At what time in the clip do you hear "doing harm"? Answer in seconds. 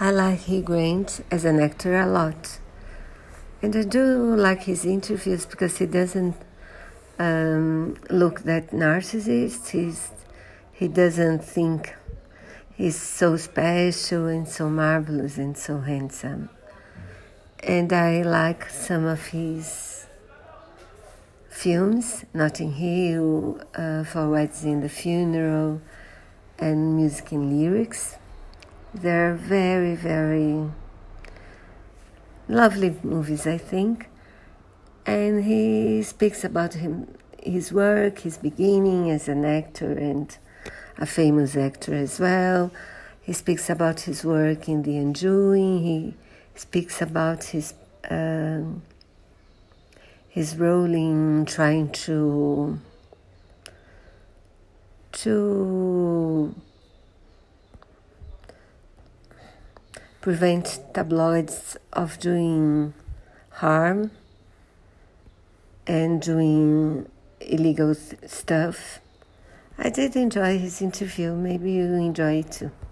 62.18-64.10